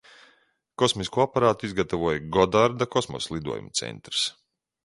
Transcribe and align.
Kosmisko 0.81 1.21
aparātu 1.25 1.69
izgatavoja 1.69 2.23
Godarda 2.39 2.91
Kosmosa 2.97 3.37
lidojumu 3.37 3.75
centrs. 3.83 4.27